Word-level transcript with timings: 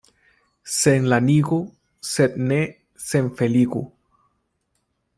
Senlanigu, 0.75 1.59
sed 2.13 2.41
ne 2.49 2.59
senfeligu. 3.11 3.87